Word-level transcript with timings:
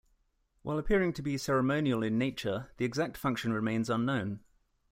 While 0.63 0.79
appearing 0.79 1.13
to 1.13 1.21
be 1.21 1.37
ceremonial 1.37 2.01
in 2.01 2.17
nature, 2.17 2.69
the 2.77 2.85
exact 2.85 3.17
function 3.17 3.53
remains 3.53 3.87
unknown. 3.87 4.39